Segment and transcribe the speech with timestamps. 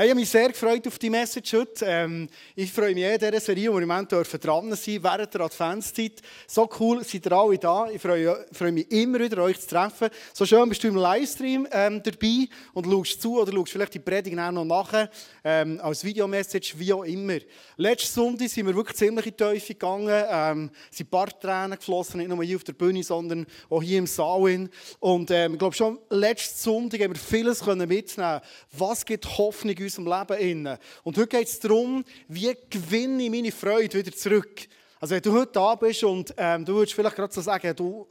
[0.00, 1.84] Hey, ich habe mich sehr gefreut auf die Message heute.
[1.84, 5.42] Ähm, ich freue mich in dieser Serie, wo wir im Moment dran sein während der
[5.42, 6.22] Adventszeit.
[6.46, 7.86] So cool, seid ihr alle da.
[7.90, 10.08] Ich freue, freue mich immer wieder, euch zu treffen.
[10.32, 13.98] So schön bist du im Livestream ähm, dabei und schaust zu oder schaust vielleicht die
[13.98, 15.10] Predigt noch nachher
[15.44, 17.36] ähm, als Videomessage, wie auch immer.
[17.76, 20.24] Letzten Sonntag sind wir wirklich ziemlich in die Teufel gegangen.
[20.30, 23.98] Ähm, sind ein paar Tränen geflossen, nicht nur hier auf der Bühne, sondern auch hier
[23.98, 24.70] im Saal.
[24.98, 28.40] Und ähm, ich glaube schon, letzten Sonntag haben wir vieles mitnehmen
[28.72, 30.78] Was gibt Hoffnung in unserem Leben.
[31.02, 34.68] Und heute geht es darum, wie gewinne ich meine Freude wieder zurück.
[35.02, 38.06] Also wenn du heute da bist und ähm, du würdest vielleicht gerade so sagen, du,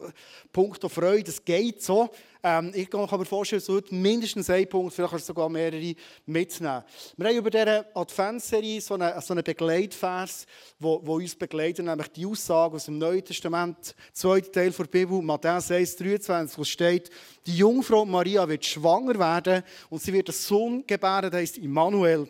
[0.52, 2.10] Punkt auf Freude, das geht so.
[2.42, 5.94] Ähm, ich kann mir vorstellen, dass du heute mindestens einen Punkt, vielleicht sogar mehrere
[6.26, 6.84] mitnehmen.
[7.16, 10.48] Wir haben über diese Adventsserie so einen, so einen Begleitvers,
[10.80, 15.22] wo, wo uns begleitet, nämlich die Aussage aus dem Neuen Testament, zweiter Teil der Bibel,
[15.22, 17.12] Matthäus 1, 23, wo steht,
[17.46, 19.62] die Jungfrau Maria wird schwanger werden
[19.92, 22.28] und sie wird einen Sohn gebären, der heißt Immanuel.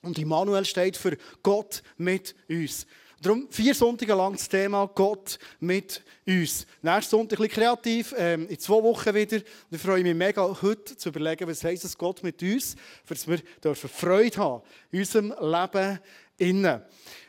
[0.00, 2.86] Und Immanuel steht für Gott mit uns.
[3.22, 6.66] Darum vier Sonntage lang das Thema Gott mit uns.
[6.80, 9.36] Nächsten Sonntag ein bisschen kreativ, ähm, in zwei Wochen wieder.
[9.36, 13.28] Und ich freue mich mega, heute zu überlegen, was heisst es Gott mit uns, dass
[13.28, 15.98] wir dürfen Freude haben in unserem Leben
[16.38, 16.82] innen.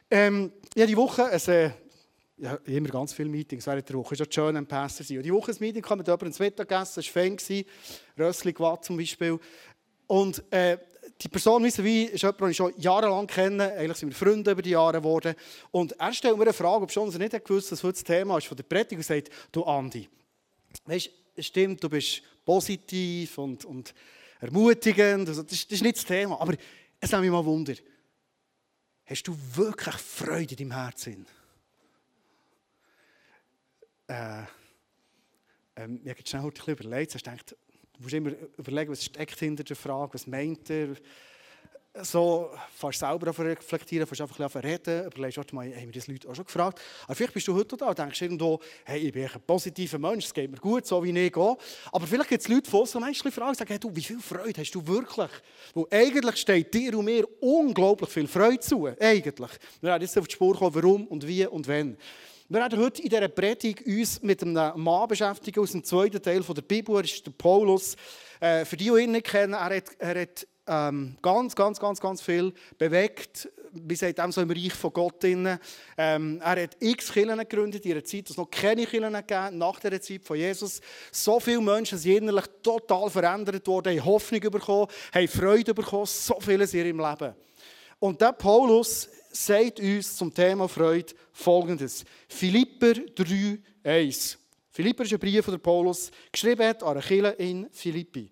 [0.10, 4.14] Ähm, ja, die Woche, also, ja, immer ganz viele Meetings während der Woche.
[4.14, 5.18] Es war schön am Pastor sein.
[5.18, 7.66] Und die Woche ein Meeting kam mit jemandem ins Mittagessen, das war Fan,
[8.18, 9.38] Rössli Gwatt zum Beispiel.
[10.08, 10.78] Und äh,
[11.22, 13.74] die Person ist jemand, den ich schon jahrelang kenne.
[13.74, 15.36] Eigentlich sind wir Freunde über die Jahre geworden.
[15.70, 18.38] Und er stellt mir eine Frage, ob schon er nicht gewusst was heute das Thema
[18.38, 20.10] ist von der Predigt und sagt, du Andi,
[20.86, 23.94] weißt, stimmt, du bist positiv und, und
[24.40, 25.30] ermutigend.
[25.30, 26.42] Also, das, ist, das ist nicht das Thema.
[26.42, 26.56] Aber
[27.00, 27.76] es nimmt mich mal Wunder.
[29.06, 31.28] Hast du wirklich Freude in deinem Herzen?
[34.08, 34.44] Äh,
[35.76, 37.14] ähm, ich habe schnell überlegt.
[37.14, 37.56] Ich dachte,
[38.02, 40.88] Du musst immer überlegen, was steckt hinter der Frage, was meint er.
[42.02, 46.08] So fast selber reflektieren, fast einfach ein bisschen reden, überlegst, warte mal, haben wir das
[46.08, 46.82] Leute auch schon gefragt.
[47.04, 50.26] Aber vielleicht bist du heute da und denkst irgendwo, hey, ich bin ein positiver Mensch,
[50.26, 51.58] es geht mir gut, so wie ich gehe.
[51.92, 54.60] Aber vielleicht gibt es Leute von uns, die fragen, sagen, hey, du, wie viel Freude
[54.62, 55.32] hast du wirklich?
[55.76, 58.88] Weil eigentlich steht dir und mir unglaublich viel Freude zu.
[59.00, 59.52] Eigentlich.
[59.80, 61.98] Wir werden jetzt auf die Spur kommen, warum und wie und wann.
[62.52, 66.42] Wir werden heute in dieser Predigt uns mit einem Mann beschäftigen aus dem zweiten Teil
[66.42, 66.98] der Bibel.
[66.98, 67.96] Er ist der Paulus.
[68.42, 72.02] Äh, für die, die ihn nicht kennen, er hat, er hat ähm, ganz, ganz, ganz,
[72.02, 73.50] ganz viel bewegt.
[73.72, 75.24] Wir sagen so im Reich von Gott.
[75.24, 75.60] Ähm,
[75.96, 80.02] er hat x Kirchen gegründet in einer Zeit, es noch keine Kirchen gegeben nach der
[80.02, 80.82] Zeit von Jesus.
[81.10, 86.38] So viele Menschen sind innerlich total verändert worden, haben Hoffnung bekommen, haben Freude bekommen, so
[86.42, 87.34] vieles in ihrem Leben.
[88.00, 92.04] Und der Paulus sagt uns zum Thema Freude folgendes.
[92.28, 94.38] Philipper 3, 1.
[94.72, 98.32] Philipper ist ein Brief von Paulus, geschrieben hat an Achille in Philippi.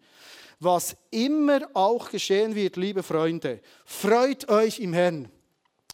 [0.60, 5.30] Was immer auch geschehen wird, liebe Freunde, freut euch im Herrn.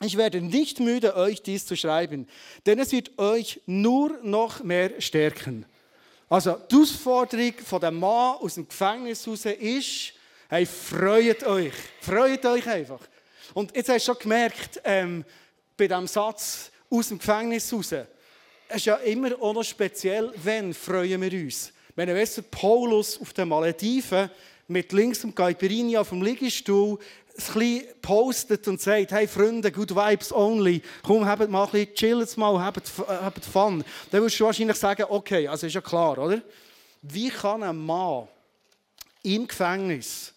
[0.02, 2.28] Ich werde nicht müde, euch dies zu schreiben,
[2.66, 5.66] denn es wird euch nur noch mehr stärken.
[6.28, 10.14] Also, die Ausforderung von dem Mann aus dem Gefängnis raus ist,
[10.50, 11.74] hey, freut euch.
[12.02, 13.00] Freut euch einfach.
[13.56, 15.24] Und jetzt hast du schon gemerkt, ähm,
[15.78, 20.74] bei diesem Satz aus dem Gefängnis raus, es ist ja immer auch noch speziell, wenn
[20.74, 21.72] freuen wir uns.
[21.96, 24.30] Wenn ihr wisst, Paulus auf den Malediven
[24.68, 27.00] mit links dem Caipirinha auf dem Liegestuhl
[27.56, 32.36] ein postet und sagt, hey Freunde, good vibes only, komm, habt mal ein bisschen, chillt
[32.36, 33.86] mal, habt, habt Fun.
[34.12, 36.42] Dann wirst du wahrscheinlich sagen, okay, also ist ja klar, oder?
[37.02, 38.28] Wie kann ein Mann
[39.24, 40.34] im Gefängnis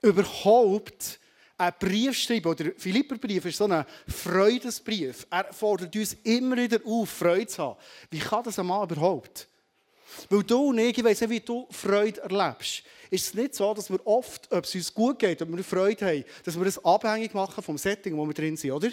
[0.00, 1.18] überhaupt
[1.58, 5.26] einen Brief schreiben, oder Philipperbrief ist so ein Freudesbrief.
[5.28, 7.78] Er fordert uns immer wieder auf, Freude zu haben.
[8.10, 9.48] Wie kann das ein Mann überhaupt?
[10.30, 12.82] Weil du und ich, ich weiss nicht, wie du Freude erlebst.
[13.10, 16.06] Ist es nicht so, dass wir oft, ob es uns gut geht, ob wir Freude
[16.06, 18.90] haben, dass wir das abhängig machen vom Setting, wo wir drin sind, oder?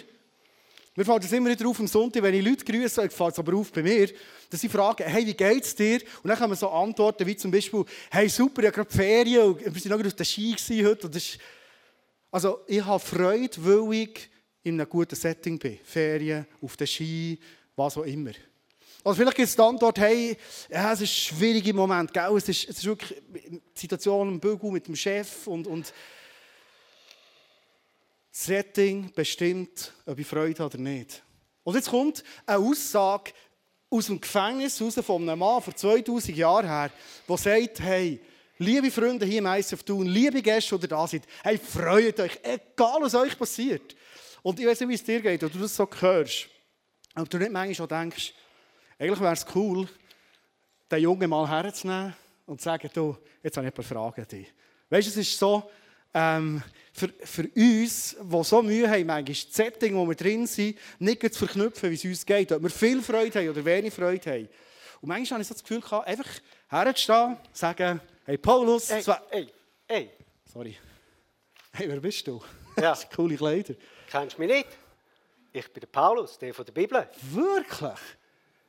[0.96, 3.54] Mir fällt es immer wieder auf am Sonntag, wenn ich Leute grüße, fällt es aber
[3.54, 4.08] auf bei mir,
[4.48, 6.00] dass sie fragen, hey, wie geht's dir?
[6.22, 9.62] Und dann man so antworten, wie zum Beispiel, hey, super, ich habe gerade Ferien und
[9.62, 11.38] wir sind noch auf der Ski heute und das ist
[12.36, 14.28] also ich habe Freude, weil ich
[14.62, 15.78] in einem guten Setting bin.
[15.82, 17.38] Ferien, auf der Ski,
[17.74, 18.32] was auch immer.
[19.02, 20.36] Also vielleicht gibt es die Antwort, hey,
[20.68, 22.36] ja, es ist ein schwieriger Moment, gell?
[22.36, 25.94] Es, ist, es ist wirklich die Situation im Bügel mit dem Chef und, und
[28.30, 31.22] das Setting bestimmt, ob ich Freude habe oder nicht.
[31.64, 33.32] Und jetzt kommt eine Aussage
[33.88, 36.90] aus dem Gefängnis raus von einem Mann vor 2000 Jahren her,
[37.26, 38.20] der sagt, hey,
[38.58, 42.98] Liebe Freunde hier im ICF Thun, liebe Gäste, die da sind, hey, freut euch, egal
[43.00, 43.94] was euch passiert.
[44.42, 46.48] Und ich weiß nicht, wie es dir geht, oder du das so hörst.
[47.14, 48.32] Aber du nicht manchmal schon denkst,
[48.98, 49.86] eigentlich wäre es cool,
[50.90, 52.14] den Jungen mal herzunehmen
[52.46, 54.52] und zu sagen, du, jetzt habe ich ein paar Fragen an dich.
[54.88, 55.70] Weißt du, es ist so,
[56.14, 56.62] ähm,
[56.94, 61.20] für, für uns, die so Mühe haben, manchmal das Setting, wo wir drin sind, nicht
[61.34, 64.48] zu verknüpfen, wie es uns geht, ob wir viel Freude haben oder wenig Freude haben.
[65.02, 66.28] Und manchmal habe ich so das Gefühl einfach
[66.68, 69.20] herzustehen, sagen, hey Paulus, Ey, zwei...
[69.30, 69.48] ey,
[69.88, 70.10] ey,
[70.52, 70.76] Sorry.
[71.72, 72.40] Hey, wer bist du?
[72.76, 72.82] Ja.
[72.90, 73.74] Das sind coole Kleider.
[74.10, 74.68] kennst du mich nicht?
[75.52, 77.08] Ich bin der Paulus, der von der Bibel.
[77.30, 77.98] Wirklich?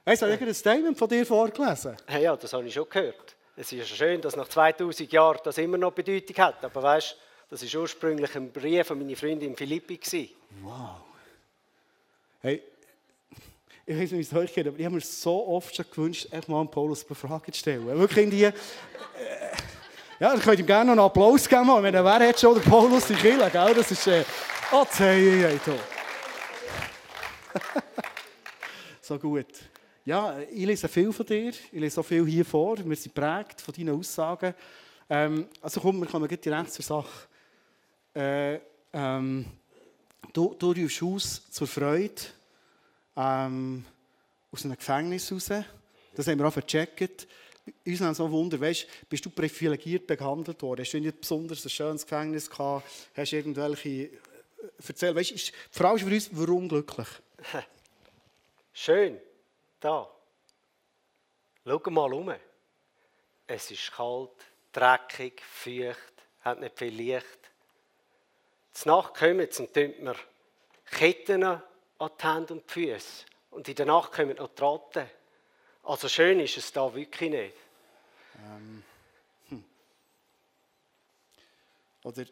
[0.05, 1.97] Hey, soll ich ein Statement von dir vorgelesen?
[2.05, 3.35] Hey, ja, das habe ich schon gehört.
[3.57, 6.63] Es ist schön, dass nach 2000 Jahren das immer noch Bedeutung hat.
[6.63, 7.11] Aber weißt
[7.49, 9.99] du, das war ursprünglich ein Brief von meiner Freundin Philippi.
[10.61, 11.01] Wow.
[12.39, 12.63] Hey,
[13.89, 16.27] ich weiß nicht, wie es euch geht, aber ich habe mir so oft schon gewünscht,
[16.29, 17.87] einfach mal an Paulus eine Frage zu stellen.
[17.87, 18.43] Wirklich in die...
[18.43, 18.51] Äh,
[20.19, 21.61] ja, ich könnte ihm gerne noch einen Applaus geben.
[21.61, 23.73] Ich meine, wer hat schon den Paulus in Kille, gell?
[23.73, 24.05] Das ist...
[24.07, 24.25] Äh,
[24.73, 25.59] oh, hey, hey,
[29.01, 29.45] So gut.
[30.03, 31.47] Ja, ich lese viel von dir.
[31.47, 32.77] Ich lese auch viel hier vor.
[32.77, 34.53] Wir sind geprägt von deinen Aussagen.
[35.09, 37.27] Ähm, also komm, wir kommen direkt zur Sache.
[38.13, 38.59] Äh,
[38.91, 39.45] ähm,
[40.33, 42.21] du, du rufst aus zur Freude
[43.17, 43.85] ähm,
[44.51, 45.49] aus einem Gefängnis raus.
[46.15, 47.27] Das haben wir auch vercheckt.
[47.85, 50.81] Uns haben so Wunder, weißt, bist du privilegiert behandelt worden?
[50.81, 52.85] Hast du nicht besonders ein schönes Gefängnis gehabt?
[53.15, 53.89] Hast du irgendwelche...
[53.89, 54.09] äh,
[54.87, 57.07] Erzähl, weißt, ist, die Frage ist für uns, warum glücklich?
[58.73, 59.19] Schön.
[59.79, 60.09] Da.
[61.65, 62.33] Schau mal um.
[63.45, 64.31] Es ist kalt,
[64.71, 67.39] dreckig, feucht, hat nicht viel Licht.
[68.71, 70.15] Zur Nacht kommen und tun mir
[70.91, 71.61] Ketten
[71.99, 73.25] an die Hände und die Füße.
[73.51, 75.09] Und in der Nacht kommen noch die Ratten.
[75.83, 77.53] Also schön ist es da wirklich nicht.
[82.03, 82.25] Oder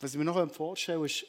[0.00, 1.26] was ich mir noch vorstellen ist,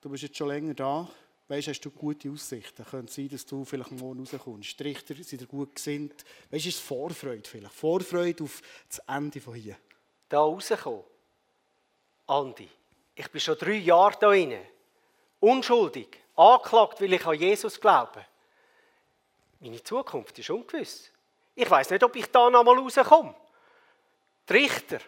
[0.00, 1.08] du bist jetzt schon länger da,
[1.48, 2.84] weißt, hast du gute Aussichten.
[2.84, 4.78] Könnte sein, dass du vielleicht morgen rauskommst.
[4.78, 6.24] Die Richter sind dir gut gesinnt.
[6.50, 7.74] Weißt du, ist es Vorfreude vielleicht?
[7.74, 9.76] Vorfreude auf das Ende von hier.
[10.28, 11.04] Da rauskommen.
[12.26, 12.68] Andi,
[13.14, 14.66] ich bin schon drei Jahre da inne.
[15.40, 16.20] Unschuldig.
[16.36, 18.24] Angeklagt, weil ich an Jesus glaube.
[19.60, 21.10] Meine Zukunft ist ungewiss.
[21.54, 23.34] Ich weiß nicht, ob ich da noch mal rauskomme.
[24.48, 25.00] Die Richter,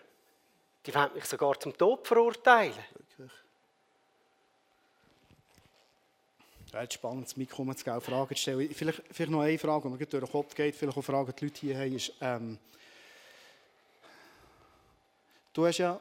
[0.84, 2.75] die wollen mich sogar zum Tod verurteilen.
[2.94, 3.32] Wirklich.
[6.73, 8.75] Ja, jetzt spannend, das Mikro zu geben, Fragen zu stellen.
[8.75, 11.44] Vielleicht, vielleicht noch eine Frage, die mir durch den Kopf geht, vielleicht auch Fragen, die
[11.44, 12.58] Leute hier haben, ist, ähm,
[15.52, 16.00] du hast ja,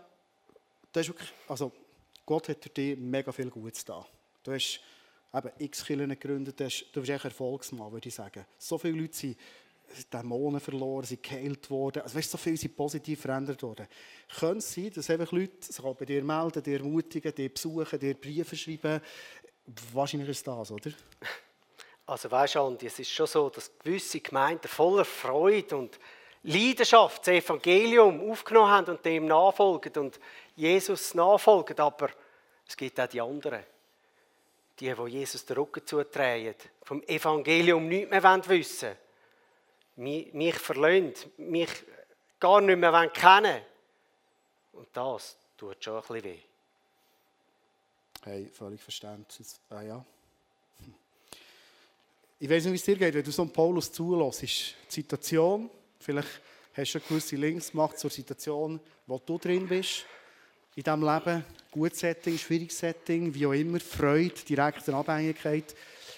[0.92, 1.72] du hast wirklich, also
[2.26, 4.06] Gott hat dich mega viel Gutes da.
[4.44, 4.82] Du hast
[5.34, 6.66] eben x Kirchen gegründet, du,
[7.02, 8.46] bist echt Erfolgsmann, würde ich sagen.
[8.58, 9.38] So viele Leute sind
[10.12, 13.88] Dämonen verloren, sind geheilt worden, also weißt, so viele sind positiv verändert worden.
[14.40, 18.14] Könnte es sein, dass einfach Leute sich bei dir melden, dir ermutigen, dir besuchen, dir
[18.14, 19.02] Briefe schreiben?
[19.94, 20.92] Wahrscheinlich ist das, oder?
[22.06, 26.00] Also weißt du, Andi, es ist schon so, dass gewisse Gemeinden voller Freude und
[26.44, 30.20] Leidenschaft das Evangelium aufgenommen haben und dem nachfolgen und
[30.56, 32.10] Jesus nachfolgen, aber
[32.68, 33.64] es gibt auch die anderen.
[34.82, 38.98] Die, die Jesus den Rücken zudrehen, vom Evangelium nichts mehr wissen
[39.96, 41.70] wollen, mich, verlöhnt, mich
[42.40, 43.62] gar nicht mehr kennen.
[44.74, 46.40] Und das tut schon ein bisschen weh.
[48.24, 49.48] Hey, völlig verständlich.
[49.70, 50.06] Ah, ja.
[52.40, 54.42] Ich weiß nicht, wie es dir geht, wenn du so einen Paulus zulässt.
[54.42, 55.70] Die Situation,
[56.00, 56.42] vielleicht
[56.76, 60.06] hast du eine gewisse Links gemacht zur Situation, wo du drin bist,
[60.76, 61.46] in diesem Leben.
[61.72, 65.74] Gutes Setting, schwieriges Setting, wie auch immer, Freude, direkte Abhängigkeit.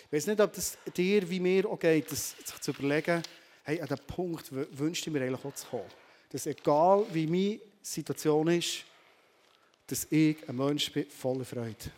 [0.05, 3.21] Ich weiß nicht, ob das dir wie mir auch geht, das, sich zu überlegen,
[3.63, 5.83] hey, an den Punkt wünschte ich mir eigentlich auch zu kommen.
[6.31, 8.85] Dass egal wie meine Situation ist,
[9.87, 11.91] dass ich ein Mensch bin voller Freude.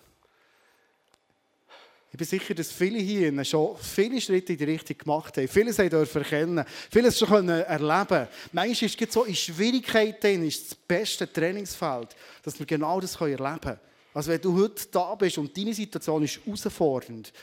[2.16, 5.50] Ich bin sicher, dass viele hier schon viele Schritte in die Richtung gemacht haben.
[5.50, 8.30] Vieles haben dürfen erkennen, vieles schon erleben.
[8.54, 13.60] Manchmal ist es so in Schwierigkeiten ist das beste Trainingsfeld, dass wir genau das erleben
[13.60, 13.80] können.
[14.14, 17.34] Also wenn du heute da bist und deine Situation ist herausfordernd,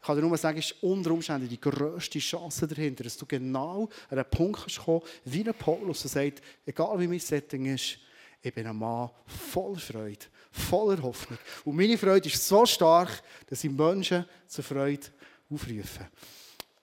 [0.00, 4.16] kann ich nur sagen, ist unter Umständen die grösste Chance dahinter, dass du genau an
[4.16, 7.98] einen Punkt kannst kommen, wie ein Paulus, der sagt, egal wie mein Setting ist,
[8.40, 11.38] ich bin ein Mann voller Freude, voller Hoffnung.
[11.64, 15.06] Und meine Freude ist so stark, dass ich Menschen zur Freude
[15.50, 16.08] aufrufe.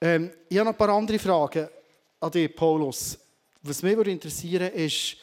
[0.00, 1.68] Ähm, ich habe noch ein paar andere Fragen
[2.20, 3.18] an dich, Paulus.
[3.62, 5.16] Was mich würde interessieren ist,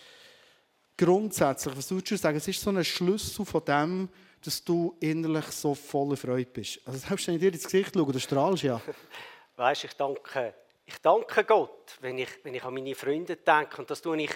[0.96, 4.10] grundsätzlich, was würdest du sagen, es ist so ein Schlüssel von dem,
[4.44, 6.80] dass du innerlich so voller Freude bist.
[6.86, 8.80] Also selbst wenn ich dir ins Gesicht schaue, du strahlst ja.
[9.56, 10.54] Weißt, ich danke,
[10.86, 13.78] ich danke Gott, wenn ich, wenn ich an meine Freunde denke.
[13.80, 14.32] Und das tue ich,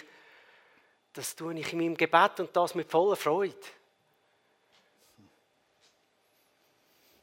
[1.14, 3.56] das tue ich in meinem Gebet und das mit voller Freude.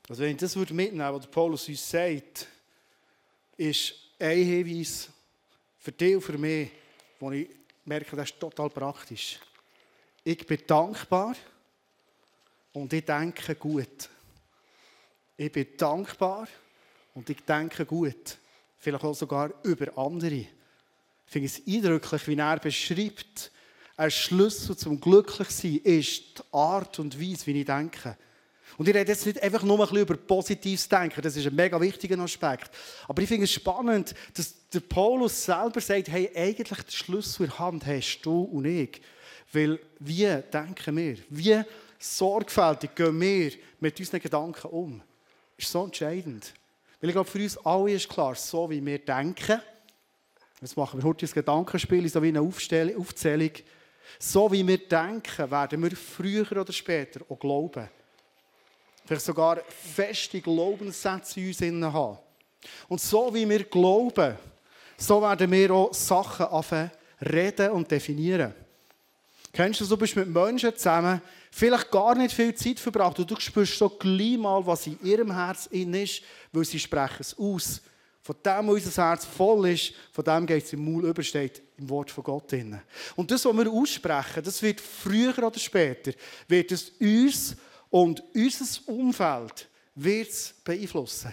[0.08, 2.46] Also wenn ich das würde mitnehmen was der Paulus uns sagt,
[3.56, 5.10] ist ein Hinweis
[5.78, 6.70] für dich und für mich,
[7.20, 7.48] wo ich
[7.84, 9.38] merke, das ist total praktisch.
[10.24, 11.34] ich bin dankbar
[12.72, 14.08] und ich denke gut.
[15.36, 16.48] Ich bin dankbar
[17.14, 18.38] und ich denke gut.
[18.78, 20.34] Vielleicht auch sogar über andere.
[20.34, 20.48] Ich
[21.26, 23.50] finde es eindrücklich, wie er beschreibt,
[23.96, 28.16] ein Schlüssel zum Glücklichsein ist die Art und Weise, wie ich denke.
[28.76, 31.54] Und ich rede jetzt nicht einfach nur ein bisschen über positives Denken, das ist ein
[31.54, 32.70] mega wichtiger Aspekt.
[33.08, 37.50] Aber ich finde es spannend, dass der Paulus selber sagt, hey, eigentlich den Schlüssel in
[37.50, 39.00] der Hand hast du und ich.
[39.52, 41.16] Weil wie denken wir?
[41.30, 41.62] Wie
[41.98, 45.02] sorgfältig gehen wir mit unseren Gedanken um?
[45.56, 46.52] Das ist so entscheidend.
[47.00, 49.60] Weil ich glaube, für uns alle ist klar, so wie wir denken,
[50.60, 53.52] jetzt machen wir heute ein Gedankenspiel, so wie eine Aufzählung,
[54.18, 57.88] so wie wir denken, werden wir früher oder später auch glauben.
[59.08, 59.62] Vielleicht sogar
[59.94, 62.18] feste Glaubenssätze in uns haben.
[62.88, 64.36] Und so wie wir glauben,
[64.98, 68.52] so werden wir auch Sachen anfangen reden und definieren.
[69.50, 73.40] Kennst du, du bist mit Menschen zusammen, vielleicht gar nicht viel Zeit verbracht und du
[73.40, 76.20] spürst so gleich mal, was in ihrem Herz in ist,
[76.52, 77.80] weil sie sprechen es aus.
[78.20, 81.62] Von dem, wo unser Herz voll ist, von dem geht es im Maul über, steht
[81.78, 82.78] im Wort von Gott drin.
[83.16, 86.12] Und das, was wir aussprechen, das wird früher oder später,
[86.46, 87.56] wird es uns
[87.90, 91.32] und unser Umfeld wird es beeinflussen.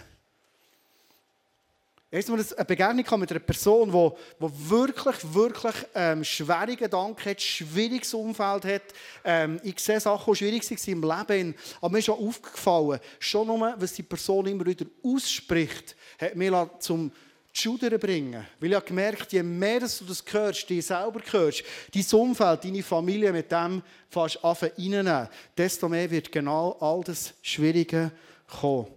[2.08, 8.14] Erst mal eine Begegnung mit einer Person, die, wirklich, wirklich ähm, schwere Gedanken hat, schwieriges
[8.14, 8.82] Umfeld hat.
[9.24, 11.54] Ähm, ich sehe Sachen, die schwierig waren im Leben.
[11.80, 16.52] Aber mir ist schon aufgefallen, schon nur, was die Person immer wieder ausspricht, hat mich
[16.78, 17.10] zum
[17.58, 18.46] Schudern bringen.
[18.60, 22.82] Weil ich habe gemerkt, je mehr du das hörst, die selber hörst, dein Umfeld, deine
[22.82, 28.12] Familie mit dem fast reinnehmen, desto mehr wird genau all das Schwierige
[28.46, 28.88] kommen.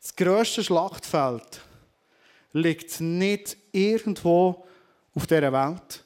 [0.00, 1.60] Das grösste Schlachtfeld
[2.52, 4.66] liegt nicht irgendwo
[5.14, 6.04] auf dieser Welt,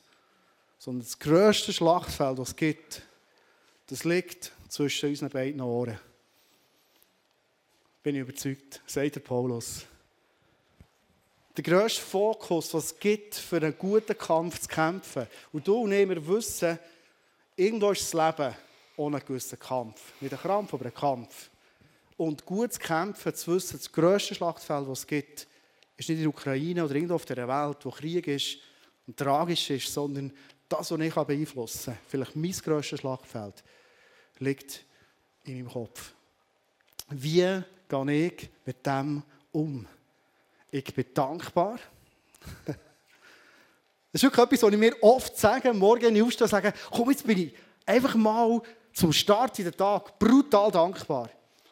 [0.79, 3.02] sondern das grösste Schlachtfeld, das es gibt,
[3.87, 5.99] das liegt zwischen unseren beiden Ohren.
[8.02, 9.87] Bin ich überzeugt, sagt der Paulus.
[11.54, 15.26] Der grösste Fokus, was es gibt, für einen guten Kampf zu kämpfen.
[15.52, 16.78] Und du und ich, wir wissen,
[17.54, 18.54] irgendwo ist das Leben
[18.97, 20.00] ohne einen gewissen Kampf.
[20.21, 21.50] Nicht ein Krampf, aber ein Kampf.
[22.16, 25.47] Und gut zu kämpfen, zu wissen, das grösste Schlachtfeld, das es gibt,
[25.97, 28.56] ist nicht in der Ukraine oder irgendwo auf der Welt, wo Krieg ist
[29.06, 30.32] und tragisch ist, sondern
[30.71, 33.62] das, was ich beeinflussen kann, vielleicht mein grösstes Schlachtfeld,
[34.38, 34.85] liegt
[35.44, 36.14] in meinem Kopf.
[37.11, 39.87] Wie gehe ich mit dem um?
[40.75, 41.79] Ich bin dankbar.
[42.67, 42.76] das
[44.12, 47.26] ist wirklich etwas, was ich mir oft sage, morgen wenn ich aufstehe, sage, komm, jetzt
[47.26, 48.62] bin ich einfach mal
[48.95, 51.29] zum Start in den Tag brutal dankbar.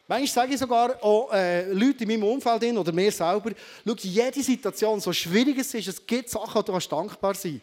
[0.06, 3.52] Manchmal sage ich sogar auch äh, Leute in meinem Umfeld oder mir selber,
[3.86, 7.62] schau, jede Situation, so schwierig es ist, es gibt Sachen, die du dankbar sein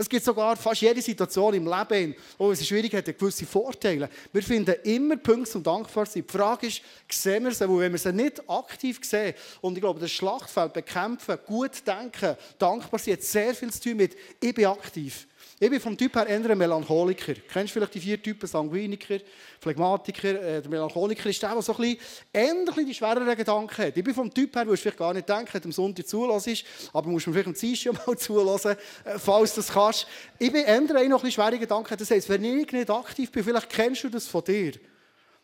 [0.00, 4.08] Es gibt sogar fast jede Situation im Leben, wo es schwierig hat, gewisse Vorteile.
[4.32, 6.24] Wir finden immer Punkte zum dankbar sein.
[6.24, 7.68] Die Frage ist, sehen wir sie?
[7.68, 12.36] Weil wenn wir sie nicht aktiv sehen, und ich glaube, das Schlachtfeld bekämpfen, gut denken,
[12.60, 15.26] dankbar sein, hat sehr viel zu tun mit, ich bin aktiv.
[15.60, 17.34] Ich bin vom Typ her eher ein Melancholiker.
[17.52, 18.46] Kennst vielleicht die vier Typen?
[18.46, 19.18] Sanguiniker,
[19.58, 20.40] Phlegmatiker.
[20.40, 21.98] Äh, der Melancholiker ist der, der so ein bisschen,
[22.32, 23.96] ähnlich die schwereren Gedanken hat.
[23.96, 27.08] Ich bin vom Typ her, wo du vielleicht gar nicht denken, am Sonntag zulässt, aber
[27.08, 30.06] musst mir vielleicht am Dienstag mal zulassen, äh, falls du das kannst.
[30.38, 31.96] Ich bin eher der noch ein bisschen schwere Gedanken.
[31.98, 34.74] Das heisst, wenn ich nicht aktiv bin, vielleicht kennst du das von dir,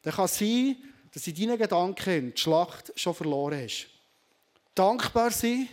[0.02, 0.76] dann kann es sein,
[1.12, 3.88] dass in deinen Gedanken die Schlacht schon verloren hast.
[4.76, 5.68] Dankbar sein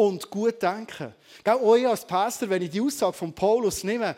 [0.00, 1.12] und gut denken.
[1.44, 4.16] Auch ich als Pastor, wenn ich die Aussage von Paulus nehme,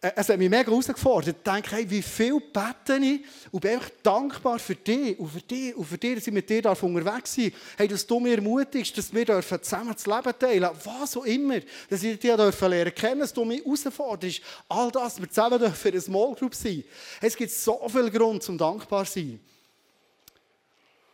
[0.00, 1.36] äh, es hat mich mega herausgefordert.
[1.36, 3.20] Ich denke, hey, wie viel bete ich
[3.52, 6.50] und bin einfach dankbar für dich und für dich und für dich, dass ich mit
[6.50, 11.16] dir unterwegs sein Hey, dass du mir ermutigst, dass wir zusammen das Leben teilen Was
[11.16, 11.60] auch immer.
[11.88, 14.40] Dass ich dich lernen kennen dass du mich herausforderst.
[14.68, 16.82] All das, wir zusammen für eine Small Group sein
[17.20, 19.40] Es gibt so viel Grund zum dankbar zu sein.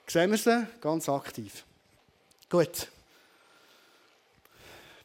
[0.07, 0.67] Sehen wir sie?
[0.81, 1.63] Ganz aktiv.
[2.49, 2.89] Gut.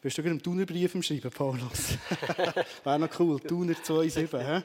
[0.04, 1.96] Bist du gerade einen Thunerbrief im Schreiben, Paulus?
[2.84, 3.40] Wäre noch cool.
[3.40, 4.62] Thuner 2,7.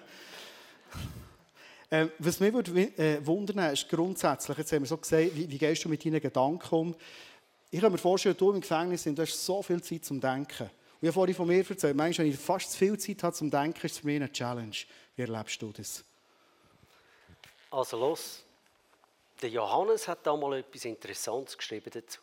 [1.92, 5.58] Ähm, was mich würde, äh, wundern ist grundsätzlich, jetzt haben wir so gesagt, wie, wie
[5.58, 6.96] gehst du mit deinen Gedanken um?
[7.72, 10.64] Ich kann mir vorstellen, du im Gefängnis sind, du hast so viel Zeit zum Denken.
[10.64, 13.34] Und ich habe vorhin von mir erzählt, manchmal, wenn ich fast zu viel Zeit habe
[13.34, 14.76] zum Denken, ist es für mich eine Challenge.
[15.16, 16.04] Wie erlebst du das?
[17.72, 18.44] Also los,
[19.42, 22.20] der Johannes hat da mal etwas Interessantes geschrieben dazu.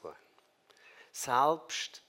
[1.12, 2.02] Selbst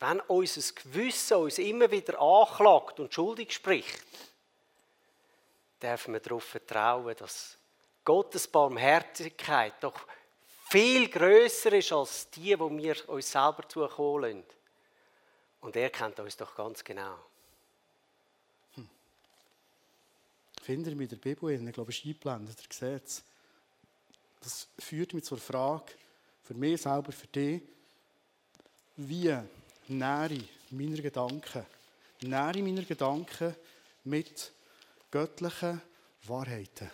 [0.00, 4.02] wenn unser Gewissen uns immer wieder anklagt und schuldig spricht,
[5.80, 7.56] dürfen wir darauf vertrauen, dass
[8.04, 10.06] Gottes Barmherzigkeit doch
[10.68, 14.44] viel größer ist als die, die wir uns selber zukommen
[15.60, 17.16] Und er kennt uns doch ganz genau.
[18.74, 18.88] Hm.
[20.62, 23.24] findet ihr mit der Bibel in, ich glaube, es ist eingeblendet, ihr seht es.
[24.40, 25.92] Das führt mich zur Frage,
[26.42, 27.62] für mich selber, für dich,
[28.96, 29.36] wie
[29.88, 31.64] nähere ich meine Gedanken,
[32.22, 33.54] nähere meine Gedanken
[34.04, 34.52] mit
[35.10, 35.80] göttlichen
[36.24, 36.90] Wahrheiten.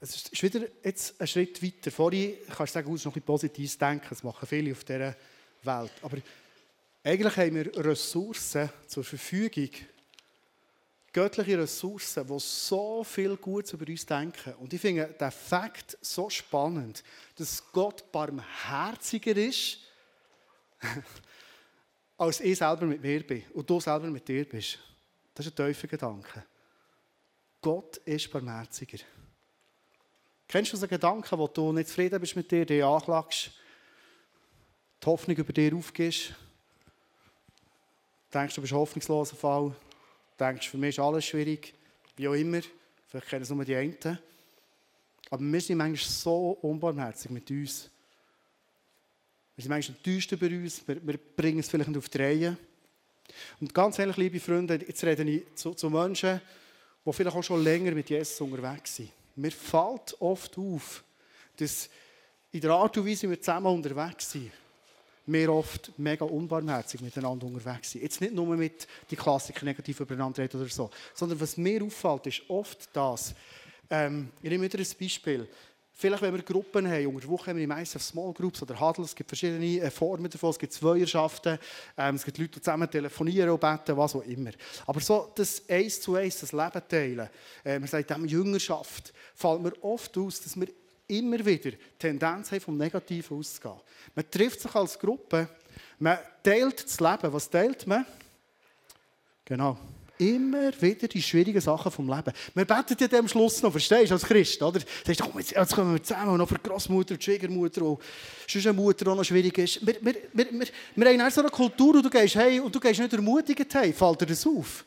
[0.00, 1.92] Es ist wieder jetzt ein Schritt weiter.
[1.92, 5.14] Vorhin kannst du sagen, du noch ein positives Denken, das machen viele auf dieser
[5.62, 5.92] Welt.
[6.02, 6.16] Aber
[7.04, 9.70] eigentlich haben wir Ressourcen zur Verfügung,
[11.12, 14.54] göttliche Ressourcen, die so viel Gutes über uns denken.
[14.54, 17.04] Und ich finde den Fakt so spannend,
[17.36, 19.78] dass Gott barmherziger ist,
[22.16, 24.78] als ich selber mit mir bin und du selber mit dir bist.
[25.34, 26.44] Das ist ein tiefer Gedanke.
[27.60, 28.98] Gott ist barmherziger.
[30.48, 33.52] Kennst du so Gedanken, wo du nicht zufrieden bist mit dir, dich anklagst,
[35.02, 36.34] die Hoffnung über dir aufgibst,
[38.32, 39.74] denkst, du bist hoffnungsloser Fall,
[40.46, 41.74] denkst, für mich ist alles schwierig,
[42.16, 42.60] wie auch immer,
[43.08, 44.18] vielleicht kennen es nur die einen.
[45.30, 47.90] Aber wir sind manchmal so unbarmherzig mit uns.
[49.56, 52.56] Wir sind manchmal enttäuscht über uns, wir, wir bringen es vielleicht nicht auf die Reihe.
[53.60, 56.40] Und ganz ehrlich, liebe Freunde, jetzt rede ich zu, zu Menschen,
[57.04, 59.10] die vielleicht auch schon länger mit Jesus unterwegs sind.
[59.36, 61.02] Mir fällt oft auf,
[61.56, 61.88] dass
[62.50, 64.52] in der Art und Weise, wie wir zusammen unterwegs sind,
[65.26, 68.02] wir oft mega unbarmherzig miteinander unterwegs sind.
[68.02, 72.26] Jetzt nicht nur mit die Klassiker negativ übereinander reden oder so, sondern was mir auffällt,
[72.26, 73.34] ist oft das.
[73.88, 75.48] Ähm, ich nehme wieder ein Beispiel.
[75.94, 79.10] Vielleicht, wenn wir Gruppen haben, unter der Woche haben wir meistens Small Groups oder Huddles,
[79.10, 81.58] es gibt verschiedene äh, Formen davon, es gibt Zweierschaften,
[81.96, 84.50] ähm, es gibt Leute, die zusammen telefonieren und beten, was auch immer.
[84.86, 87.28] Aber so das Eins zu Eins, das Leben teilen,
[87.64, 90.68] äh, man sagt dem Jüngerschaft, fällt mir oft aus, dass wir
[91.18, 93.80] immer wieder Tendenz haben, vom Negativen auszugehen.
[94.14, 95.48] Man trifft sich als Gruppe,
[95.98, 97.32] man teilt das Leben.
[97.32, 98.04] Was teilt man?
[99.44, 99.78] Genau.
[100.18, 102.32] Immer wieder die schwierigen Sachen vom Leben.
[102.54, 104.80] Wir beten ja am Schluss noch, verstehst du, als Christ, oder?
[105.04, 108.00] Sagst du, jetzt, jetzt kommen wir zusammen, noch für die Großmutter, die Schwiegermutter, und
[108.54, 109.84] eine Mutter, die noch schwierig ist.
[109.84, 112.78] Wir, wir, wir, wir, wir haben so eine Kultur, und du gehst hey und du
[112.78, 114.84] gehst nicht ermutigend hey, fällt dir das auf?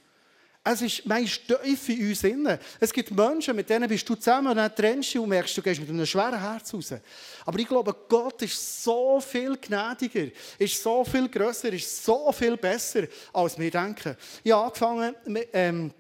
[0.68, 2.58] Es ist meist tief in uns innen.
[2.80, 5.62] Es gibt Menschen, mit denen bist du zusammen und dann trennst du und merkst, du
[5.62, 6.92] gehst mit einem schweren Herz raus.
[7.46, 12.58] Aber ich glaube, Gott ist so viel gnädiger, ist so viel grösser, ist so viel
[12.58, 14.18] besser, als wir denken.
[14.44, 15.16] Ich habe angefangen,
[15.54, 15.94] ähm,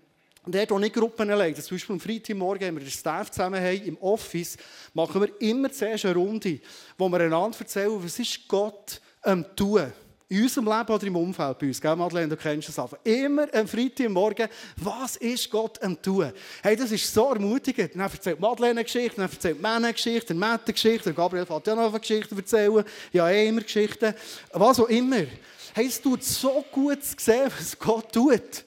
[0.47, 3.83] dort, wo nicht Gruppen leiten, zum Beispiel am Freitagmorgen, wenn wir den Staff zusammen haben,
[3.83, 4.57] im Office,
[4.95, 6.59] machen wir immer zuerst eine Runde,
[6.97, 9.93] wo wir einander erzählen, was ist Gott am Tun
[10.27, 12.97] in unserem Leben oder im Umfeld bei uns, gell, Madeleine, du kennst das einfach.
[13.03, 16.31] Immer am Freitagmorgen, was ist Gott am tun?
[16.63, 17.93] Hey, das ist so ermutigend.
[17.93, 21.67] Dann erzählt Madeleine eine Geschichte, dann erzählt Männer eine Geschichte, Matt eine Geschichte, Gabriel hat
[21.67, 22.83] ja noch eine Geschichte erzählen.
[23.13, 24.15] Ja, eh immer Geschichten.
[24.51, 25.25] Was auch immer.
[25.73, 28.65] Hey, es tut so gut zu sehen, was Gott tut.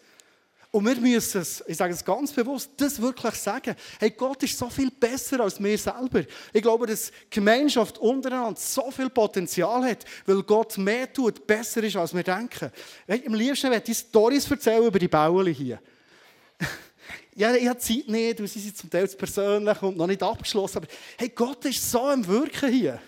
[0.70, 3.74] Und wir müssen es, ich sage es ganz bewusst, das wirklich sagen.
[3.98, 6.22] Hey, Gott ist so viel besser als wir selber.
[6.52, 11.96] Ich glaube, dass Gemeinschaft untereinander so viel Potenzial hat, weil Gott mehr tut, besser ist,
[11.96, 12.70] als wir denken.
[13.06, 15.80] Hey, am liebsten werde ich Storys erzählen über die Bauern hier.
[17.34, 20.88] ja, ich habe Zeit nicht, sie sind zum Teil persönlich und noch nicht abgeschlossen, aber
[21.16, 23.00] hey, Gott ist so am Wirken hier.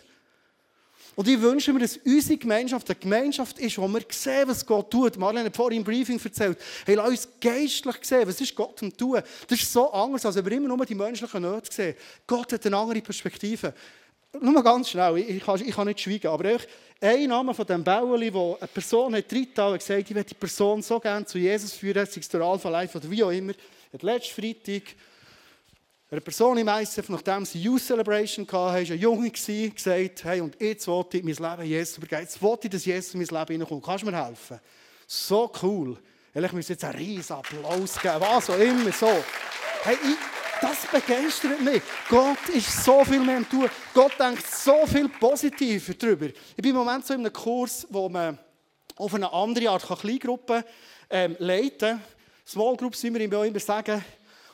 [1.20, 4.90] Und ich wünsche mir, dass unsere Gemeinschaft eine Gemeinschaft ist, wo wir sehen, was Gott
[4.90, 5.18] tut.
[5.18, 6.56] Marlene hat vorhin im Briefing erzählt,
[6.86, 9.20] hey, lass uns geistlich sehen, was ist Gott am tun.
[9.46, 11.94] Das ist so anders, als wenn wir immer nur die menschlichen Nöte sehen.
[12.26, 13.74] Gott hat eine andere Perspektive.
[14.40, 16.56] Nur mal ganz schnell, ich kann, ich kann nicht schweigen, aber
[17.02, 20.40] ein Name von dem Bauerli, wo eine Person hat reingetan und gesagt, ich möchte die
[20.40, 23.52] Person so gerne zu Jesus führen, sei es durch Alpha Life oder wie auch immer,
[23.92, 24.84] hat letzten Freitag
[26.10, 30.60] eine Person im ICF, nachdem sie Youth Celebration hatte, war ein Junge, gesagt, hey, und
[30.60, 32.22] jetzt wollte ich mein Leben Jesus übergeben.
[32.22, 33.84] Jetzt wollte ich, dass Jesus in mein Leben hineinkommt.
[33.84, 34.58] Kannst du mir helfen?
[35.06, 35.96] So cool.
[36.34, 39.08] Ich muss jetzt einen riesen Applaus geben, was auch immer, so.
[39.84, 40.16] Hey, ich,
[40.60, 41.80] das begeistert mich.
[42.08, 43.70] Gott ist so viel mehr am Tun.
[43.94, 46.26] Gott denkt so viel positiver darüber.
[46.26, 48.36] Ich bin im Moment so in einem Kurs, wo man
[48.96, 50.64] auf eine andere Art Kleingruppen
[51.08, 52.02] ähm, leiten kann.
[52.44, 54.04] Small Groups, wie wir immer sagen.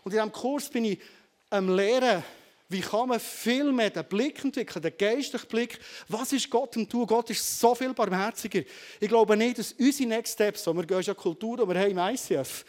[0.05, 1.01] Und in diesem Kurs bin ich
[1.51, 2.23] am Lehren,
[2.69, 5.79] wie kann man viel mehr den Blick entwickeln, den geistlichen Blick,
[6.09, 7.07] was ist Gott am Tun?
[7.07, 8.63] Gott ist so viel barmherziger.
[8.99, 11.91] Ich glaube nicht, dass unsere Next Steps, so wir gehen ja Kultur, und wir haben
[11.91, 12.65] im ICF,